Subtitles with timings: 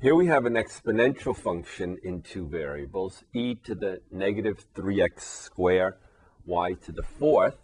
[0.00, 5.94] Here we have an exponential function in two variables, e to the negative 3x squared
[6.46, 7.56] y to the fourth.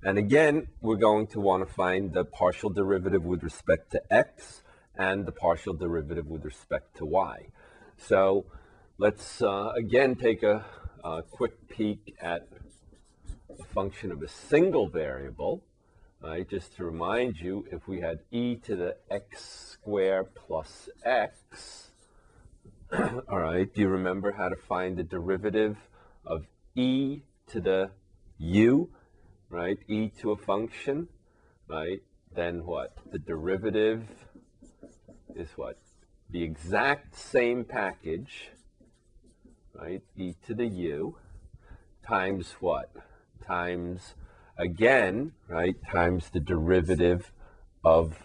[0.00, 4.62] And again, we're going to want to find the partial derivative with respect to x
[4.96, 7.48] and the partial derivative with respect to y.
[7.96, 8.46] So
[8.98, 10.64] let's uh, again take a,
[11.02, 12.46] a, quick peek at
[13.58, 15.64] a function of a single variable.
[16.22, 21.90] Right, just to remind you, if we had e to the x squared plus x,
[23.28, 25.76] all right, do you remember how to find the derivative
[26.24, 26.46] of
[26.76, 27.90] e to the
[28.38, 28.88] u,
[29.48, 29.78] right?
[29.88, 31.08] e to a function,
[31.66, 32.00] right?
[32.32, 32.96] Then what?
[33.10, 34.04] The derivative
[35.34, 35.76] is what?
[36.30, 38.50] The exact same package,
[39.74, 40.02] right?
[40.16, 41.16] e to the u
[42.06, 42.92] times what?
[43.44, 44.14] Times,
[44.58, 45.76] again, right?
[45.90, 47.32] Times the derivative
[47.84, 48.18] of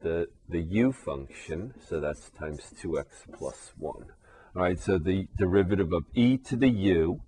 [0.00, 4.06] the, the u function, so that's times 2x plus 1.
[4.54, 7.20] All right, so the derivative of e to the u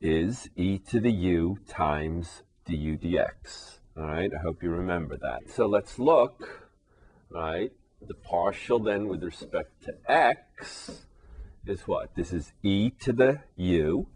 [0.00, 3.78] is e to the u times du dx.
[3.96, 5.50] All right, I hope you remember that.
[5.50, 6.68] So let's look,
[7.30, 7.72] right?
[8.06, 11.04] The partial then with respect to x
[11.66, 12.14] is what?
[12.14, 14.06] This is e to the u.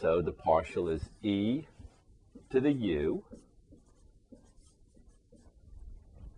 [0.00, 1.66] So the partial is e
[2.52, 3.24] to the u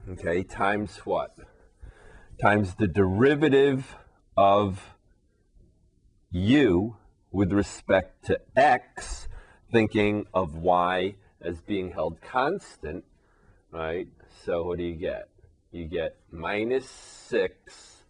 [0.08, 1.36] okay, times what?
[2.40, 3.96] Times the derivative
[4.36, 4.94] of
[6.30, 6.96] u
[7.32, 9.26] with respect to x,
[9.72, 13.04] thinking of y as being held constant,
[13.72, 14.06] right?
[14.44, 15.28] So what do you get?
[15.72, 16.86] You get minus
[17.28, 18.04] 6x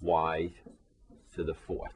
[0.00, 0.52] y
[1.34, 1.94] to the fourth.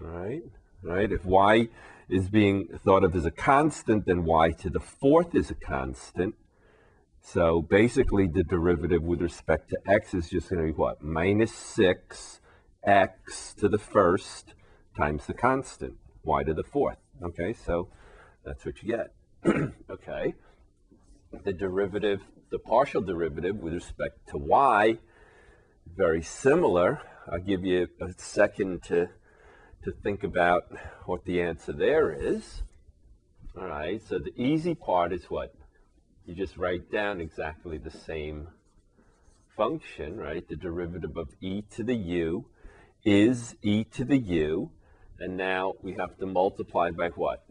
[0.00, 0.44] All right?
[0.86, 1.10] Right?
[1.10, 1.68] If y
[2.08, 6.36] is being thought of as a constant, then y to the fourth is a constant.
[7.20, 11.02] So basically the derivative with respect to x is just going to be what?
[11.02, 12.40] Minus 6
[12.84, 14.54] x to the first
[14.96, 16.98] times the constant, y to the fourth.
[17.20, 17.88] Okay, so
[18.44, 19.12] that's what you get.
[19.90, 20.34] okay.
[21.44, 24.98] The derivative, the partial derivative with respect to y,
[25.96, 27.00] very similar.
[27.30, 29.08] I'll give you a second to
[29.86, 30.64] to think about
[31.04, 32.64] what the answer there is.
[33.56, 35.54] All right, so the easy part is what?
[36.24, 38.48] You just write down exactly the same
[39.56, 40.46] function, right?
[40.48, 42.46] The derivative of e to the u
[43.04, 44.72] is e to the u,
[45.20, 47.46] and now we have to multiply by what?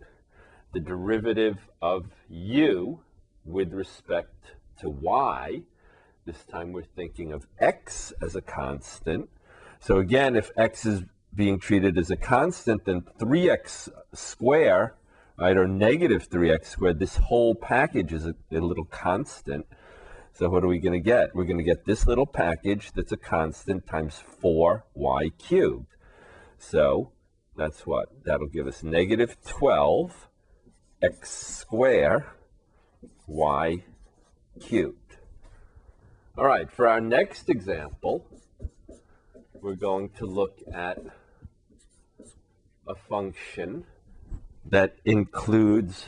[0.74, 3.00] The derivative of u
[3.46, 5.62] with respect to y.
[6.26, 9.30] This time we're thinking of x as a constant.
[9.80, 11.04] So again, if x is
[11.36, 14.92] being treated as a constant, then 3x squared,
[15.38, 19.66] right, or negative 3x squared, this whole package is a, a little constant.
[20.34, 21.36] So what are we going to get?
[21.36, 25.88] We're going to get this little package that's a constant times 4y cubed.
[26.58, 27.12] So
[27.56, 28.10] that's what?
[28.26, 30.30] That'll give us negative 12
[31.02, 32.24] x squared
[33.28, 33.84] y
[34.60, 35.18] cubed.
[36.38, 38.26] All right, for our next example,
[39.62, 41.00] we're going to look at
[42.88, 43.86] a function
[44.66, 46.06] that includes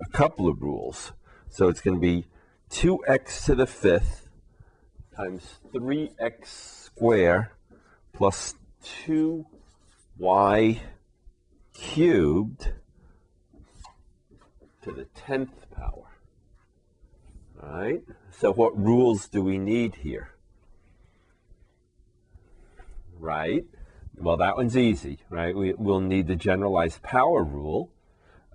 [0.00, 1.12] a couple of rules.
[1.48, 2.26] So it's going to be
[2.70, 4.28] 2x to the fifth
[5.16, 7.48] times 3x squared
[8.12, 8.54] plus
[9.06, 10.80] 2y
[11.72, 12.72] cubed
[14.82, 16.18] to the 10th power.
[17.62, 18.02] All right?
[18.30, 20.35] So what rules do we need here?
[23.18, 23.64] Right?
[24.16, 25.54] Well, that one's easy, right?
[25.54, 27.92] We, will need the generalized power rule,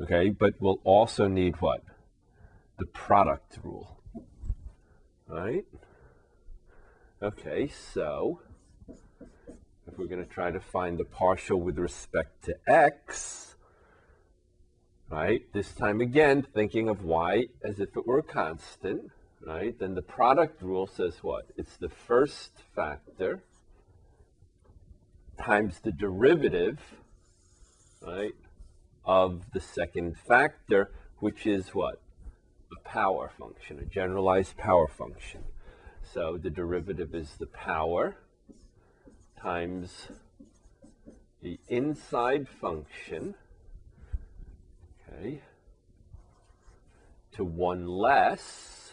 [0.02, 0.30] okay?
[0.30, 1.84] But we'll also need what?
[2.80, 4.02] The product rule,
[5.28, 5.66] right?
[7.22, 8.42] Okay, so
[9.86, 13.56] if we're going to try to find the partial with respect to x,
[15.12, 15.42] right?
[15.54, 19.12] This time again, thinking of y as if it were a constant,
[19.46, 19.78] right?
[19.78, 21.52] Then the product rule says what?
[21.58, 23.44] It's the first factor
[25.42, 26.80] times the derivative,
[28.02, 28.36] right,
[29.06, 32.02] of the second factor, which is what?
[32.72, 35.44] A power function, a generalized power function.
[36.14, 38.18] So the derivative is the power
[39.42, 40.08] times
[41.42, 43.34] the inside function,
[45.10, 45.42] okay,
[47.34, 48.92] to 1 less,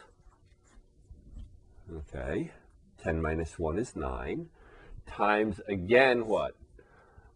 [1.94, 2.50] okay,
[3.02, 4.48] 10 minus 1 is 9,
[5.08, 6.54] times again what?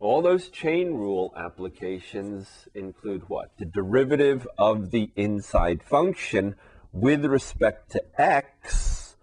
[0.00, 3.56] All those chain rule applications include what?
[3.58, 6.56] The derivative of the inside function
[6.92, 9.16] with respect to x,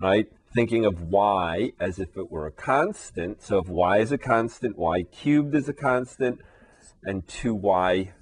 [0.00, 0.26] right?
[0.54, 3.42] Thinking of y as if it were a constant.
[3.42, 6.40] So if y is a constant, y cubed is a constant,
[7.04, 8.12] and 2y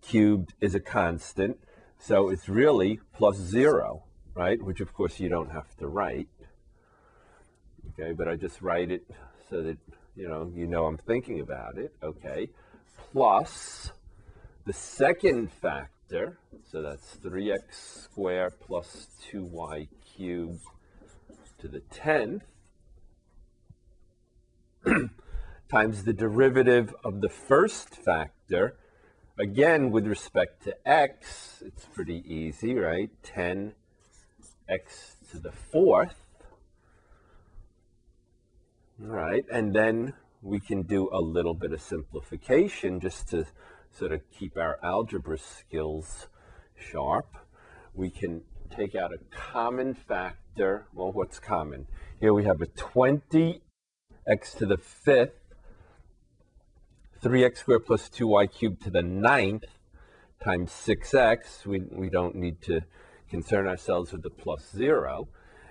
[0.00, 1.58] cubed is a constant.
[1.98, 4.62] So it's really plus zero, right?
[4.62, 6.28] Which of course you don't have to write.
[7.98, 9.04] Okay, but I just write it
[9.48, 9.78] so that
[10.16, 11.94] you know you know I'm thinking about it.
[12.02, 12.50] Okay,
[13.12, 13.92] plus
[14.66, 16.38] the second factor,
[16.70, 20.64] so that's 3x squared plus 2y cubed
[21.58, 22.42] to the 10th
[25.70, 28.76] times the derivative of the first factor.
[29.38, 33.10] Again, with respect to x, it's pretty easy, right?
[33.22, 33.72] 10x
[35.30, 36.23] to the fourth.
[39.02, 43.44] All right, and then we can do a little bit of simplification just to
[43.90, 46.28] sort of keep our algebra skills
[46.76, 47.26] sharp.
[47.92, 50.86] We can take out a common factor.
[50.94, 51.88] Well, what's common?
[52.20, 53.60] Here we have a 20x
[54.58, 55.40] to the fifth
[57.20, 59.64] 3x squared plus 2y cubed to the ninth
[60.40, 61.66] times 6x.
[61.66, 62.82] We, we don't need to
[63.28, 65.26] concern ourselves with the plus 0.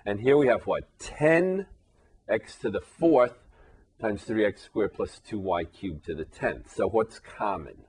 [0.05, 0.89] And here we have what?
[2.29, 3.33] 10x to the fourth
[4.01, 6.73] times 3x squared plus 2y cubed to the 10th.
[6.75, 7.85] So what's common?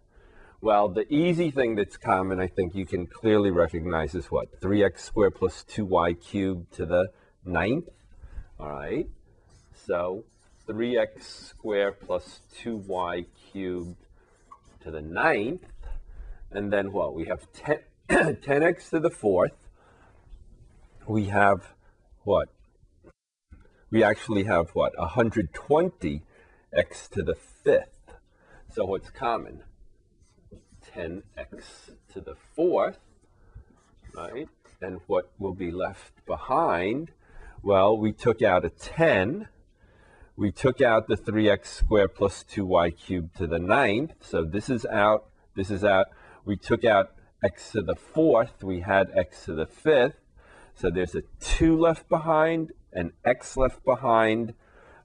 [0.61, 4.61] Well, the easy thing that's common, I think you can clearly recognize is what?
[4.61, 7.09] 3x squared plus 2y cubed to the
[7.45, 7.89] ninth.
[8.59, 9.07] All right.
[9.75, 10.25] So
[10.69, 13.97] 3x squared plus 2y cubed
[14.83, 15.67] to the ninth.
[16.51, 17.15] And then what?
[17.15, 17.79] We have 10,
[18.09, 19.69] 10x to the fourth.
[21.07, 21.75] We have
[22.23, 22.54] what?
[23.95, 24.99] We actually have what?
[24.99, 26.23] 120
[26.73, 28.15] x to the fifth.
[28.69, 29.63] So what's common?
[30.93, 32.99] 10x to the fourth,
[34.13, 34.49] right?
[34.83, 37.13] And what will be left behind?
[37.63, 39.47] Well, we took out a 10
[40.37, 44.15] we took out the 3x squared plus 2y cubed to the ninth.
[44.21, 46.09] So this is out, this is out.
[46.45, 47.13] We took out
[47.45, 48.65] x to the fourth.
[48.65, 50.17] We had x to the fifth.
[50.75, 54.55] So there's a 2 left behind, an x left behind,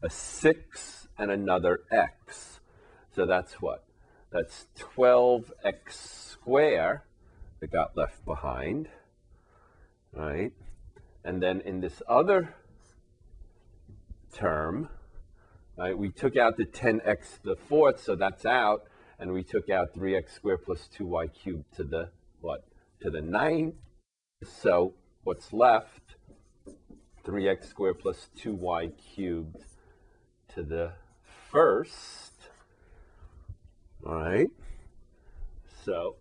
[0.01, 2.59] a 6, and another x.
[3.13, 3.83] So that's what?
[4.31, 7.01] That's 12x squared
[7.59, 8.87] that got left behind,
[10.13, 10.53] right?
[11.25, 12.53] And then in this other
[14.33, 14.89] term,
[15.79, 15.97] Right?
[15.97, 18.81] We took out the 10x to the fourth, so that's out,
[19.17, 22.09] and we took out 3x squared plus 2y cubed to the
[22.41, 22.65] what?
[23.01, 23.75] To the ninth.
[24.43, 26.17] So what's left?
[27.29, 29.63] 3x squared plus 2y cubed
[30.55, 30.93] to the
[31.51, 32.33] first.
[34.03, 34.49] All right.
[35.85, 36.15] So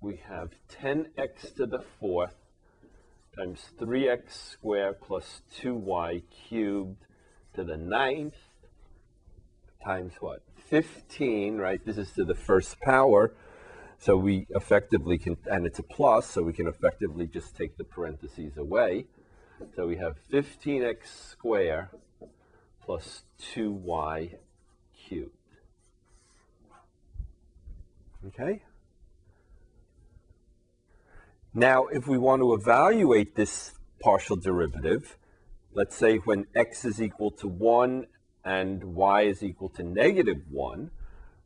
[0.00, 2.36] we have 10x to the fourth
[3.36, 7.04] times 3x squared plus 2y cubed
[7.54, 8.36] to the ninth
[9.84, 10.40] times what?
[10.68, 11.84] 15, right?
[11.84, 13.34] This is to the first power.
[13.98, 17.84] So we effectively can, and it's a plus, so we can effectively just take the
[17.84, 19.06] parentheses away.
[19.76, 21.88] So we have 15x squared
[22.84, 23.22] plus
[23.54, 24.36] 2y
[25.06, 25.30] cubed.
[28.26, 28.62] Okay?
[31.52, 35.16] Now, if we want to evaluate this partial derivative,
[35.72, 38.06] let's say when x is equal to 1
[38.44, 40.90] and y is equal to negative 1,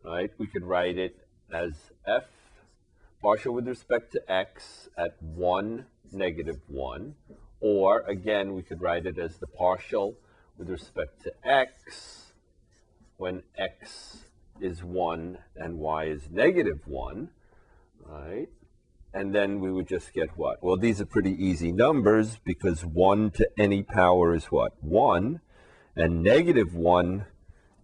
[0.05, 1.17] right, we could write it
[1.53, 1.73] as
[2.07, 2.25] f
[3.21, 7.15] partial with respect to x at 1, negative 1.
[7.61, 10.17] Or, again, we could write it as the partial
[10.57, 12.33] with respect to x
[13.17, 14.25] when x
[14.61, 17.29] is 1 and y is negative 1,
[18.07, 18.49] right?
[19.13, 20.63] And then we would just get what?
[20.63, 24.73] Well, these are pretty easy numbers because 1 to any power is what?
[24.83, 25.41] 1
[25.97, 27.27] and negative 1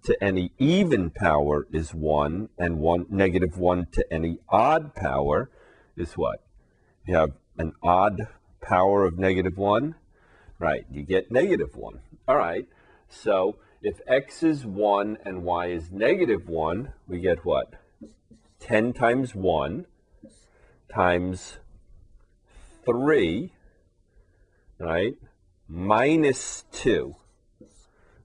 [0.04, 5.50] to any even power is 1, and one negative 1 to any odd power
[5.96, 6.44] is what?
[7.06, 8.28] You have an odd
[8.64, 9.94] power of negative 1,
[10.58, 10.84] right?
[10.90, 12.00] You get negative 1.
[12.26, 12.66] All right,
[13.08, 17.74] so if x is 1 and y is negative 1, we get what?
[18.60, 19.86] 10 times 1
[20.92, 21.58] times
[22.84, 23.52] 3,
[24.78, 25.14] right,
[25.68, 27.14] minus 2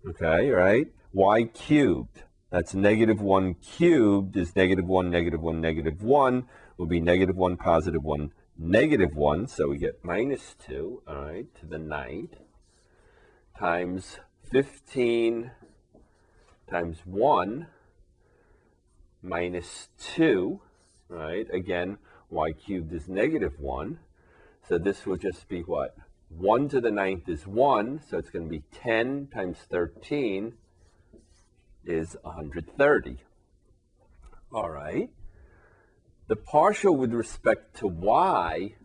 [0.08, 0.88] okay, right?
[1.12, 6.46] y cubed, that's negative 1 cubed is negative 1, negative 1, negative 1,
[6.78, 11.56] will be negative 1, positive 1, negative 1, so we get minus 2, all right,
[11.56, 12.36] to the ninth,
[13.58, 14.20] times
[14.52, 15.52] 15
[16.70, 17.68] times 1,
[19.22, 20.60] minus 2,
[21.08, 21.48] right?
[21.54, 21.98] Again,
[22.30, 24.00] y cubed is negative 1.
[24.68, 25.96] So this will just be what?
[26.28, 30.54] 1 to the ninth is 1, so it's going to be 10 times 13
[31.86, 33.18] is 130.
[34.52, 35.10] All right.
[36.30, 38.76] The partial with respect to y,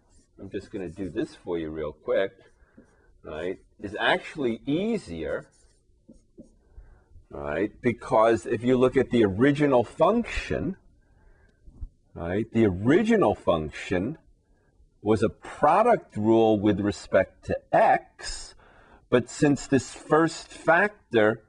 [0.41, 2.33] I'm just going to do this for you real quick,
[3.23, 5.51] right, is actually easier,
[7.29, 10.77] right, because if you look at the original function,
[12.15, 14.17] right, the original function
[15.03, 18.55] was a product rule with respect to x,
[19.11, 21.43] but since this first factor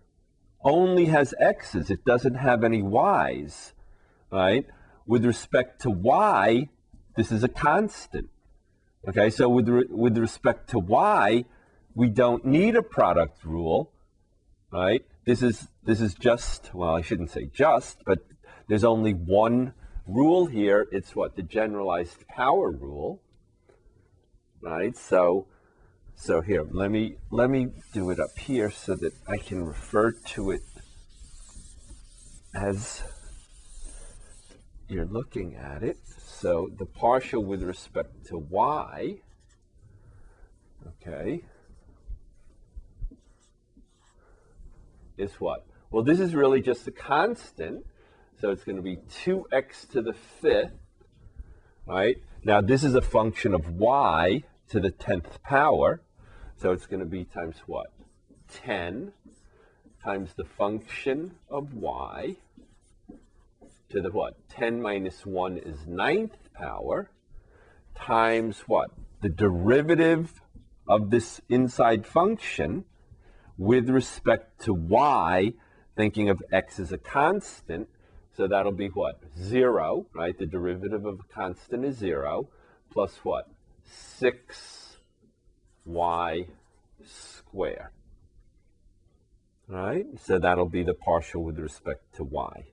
[0.61, 3.71] only has x's, it doesn't have any y's,
[4.29, 4.65] right?
[5.05, 6.69] With respect to y,
[7.15, 8.29] this is a constant.
[9.07, 11.45] Okay, so with, re with respect to y,
[11.93, 13.91] we don't need a product rule,
[14.71, 15.05] right?
[15.25, 18.19] This is, this is just, well, I shouldn't say just, but
[18.67, 19.73] there's only one
[20.07, 20.87] rule here.
[20.91, 21.35] It's what?
[21.35, 23.21] The generalized power rule
[24.65, 24.97] right?
[24.97, 25.45] So,
[26.15, 30.11] so here, let me, let me do it up here so that I can refer
[30.11, 30.63] to it
[32.53, 33.03] as
[34.87, 35.97] you're looking at it.
[36.17, 39.17] So the partial with respect to y,
[40.87, 41.43] okay,
[45.17, 45.65] is what?
[45.91, 47.85] Well, this is really just a constant,
[48.39, 50.73] so it's going to be 2x to the fifth,
[51.87, 52.17] right?
[52.43, 56.01] Now, this is a function of y, to the 10th power.
[56.57, 57.87] So it's going to be times what?
[58.53, 59.13] 10
[60.03, 62.37] times the function of y
[63.95, 64.35] to the what?
[64.49, 67.09] 10 minus 1 is ninth power
[67.95, 68.91] times what?
[69.21, 70.41] The derivative
[70.85, 72.83] of this inside function
[73.57, 75.53] with respect to y,
[75.95, 77.87] thinking of x as a constant.
[78.35, 79.21] So that'll be what?
[79.39, 80.37] 0, right?
[80.37, 82.49] The derivative of a constant is 0,
[82.91, 83.45] plus what?
[84.19, 86.47] 6y
[87.05, 87.91] squared.
[89.67, 92.65] Right, so that'll be the partial with respect to y.